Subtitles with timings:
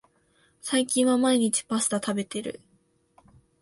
[0.63, 2.59] 最近は毎日パスタ食べてる